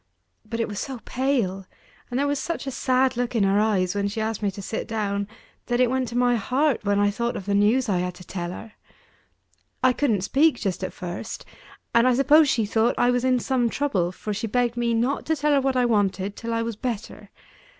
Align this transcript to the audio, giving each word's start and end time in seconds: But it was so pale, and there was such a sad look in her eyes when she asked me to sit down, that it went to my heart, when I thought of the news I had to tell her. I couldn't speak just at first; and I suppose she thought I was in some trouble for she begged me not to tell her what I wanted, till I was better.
But 0.43 0.59
it 0.59 0.67
was 0.67 0.79
so 0.79 0.97
pale, 1.05 1.67
and 2.09 2.17
there 2.17 2.25
was 2.25 2.39
such 2.39 2.65
a 2.65 2.71
sad 2.71 3.15
look 3.15 3.35
in 3.35 3.43
her 3.43 3.59
eyes 3.59 3.93
when 3.93 4.07
she 4.07 4.19
asked 4.19 4.41
me 4.41 4.49
to 4.49 4.59
sit 4.59 4.87
down, 4.87 5.27
that 5.67 5.79
it 5.79 5.91
went 5.91 6.07
to 6.07 6.17
my 6.17 6.37
heart, 6.37 6.83
when 6.83 6.99
I 6.99 7.11
thought 7.11 7.35
of 7.35 7.45
the 7.45 7.53
news 7.53 7.87
I 7.87 7.99
had 7.99 8.15
to 8.15 8.25
tell 8.25 8.49
her. 8.49 8.73
I 9.83 9.93
couldn't 9.93 10.21
speak 10.21 10.55
just 10.59 10.83
at 10.83 10.91
first; 10.91 11.45
and 11.93 12.07
I 12.07 12.15
suppose 12.15 12.49
she 12.49 12.65
thought 12.65 12.95
I 12.97 13.11
was 13.11 13.23
in 13.23 13.37
some 13.37 13.69
trouble 13.69 14.11
for 14.11 14.33
she 14.33 14.47
begged 14.47 14.75
me 14.75 14.95
not 14.95 15.23
to 15.27 15.35
tell 15.35 15.51
her 15.53 15.61
what 15.61 15.75
I 15.77 15.85
wanted, 15.85 16.35
till 16.35 16.51
I 16.51 16.63
was 16.63 16.75
better. 16.75 17.29